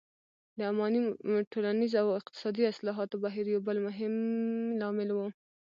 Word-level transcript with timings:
د 0.57 0.59
اماني 0.71 1.01
ټولنیز 1.51 1.91
او 2.01 2.07
اقتصادي 2.19 2.63
اصلاحاتو 2.73 3.15
بهیر 3.23 3.45
یو 3.53 3.61
بل 3.67 3.77
مهم 3.87 4.13
لامل 4.79 5.09
و. 5.13 5.19